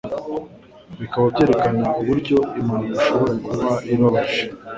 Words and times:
Bikaba 0.99 1.25
byerekana 1.33 1.87
uburyo 2.01 2.37
impanuka 2.59 2.93
ishobora 2.99 3.33
kuba 3.45 3.71
ibabaje. 3.93 4.41